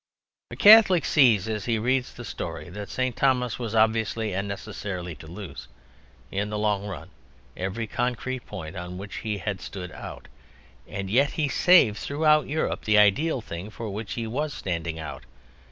A 0.49 0.55
Catholic 0.55 1.05
sees, 1.05 1.47
as 1.47 1.65
he 1.65 1.77
reads 1.77 2.11
the 2.11 2.25
story, 2.25 2.69
that 2.69 2.89
St. 2.89 3.15
Thomas 3.15 3.59
was 3.59 3.75
obviously 3.75 4.33
and 4.33 4.47
necessarily 4.47 5.13
to 5.13 5.27
lose, 5.27 5.67
in 6.31 6.49
the 6.49 6.57
long 6.57 6.87
run, 6.87 7.11
every 7.55 7.85
concrete 7.85 8.47
point 8.47 8.75
on 8.75 8.97
which 8.97 9.17
he 9.17 9.37
had 9.37 9.61
stood 9.61 9.91
out, 9.91 10.27
and 10.87 11.07
yet 11.11 11.33
he 11.33 11.47
saved 11.47 11.97
throughout 11.99 12.47
Europe 12.47 12.85
the 12.85 12.97
ideal 12.97 13.41
thing 13.41 13.69
for 13.69 13.91
which 13.91 14.13
he 14.13 14.25
was 14.25 14.55
standing 14.55 14.97
out. 14.97 15.23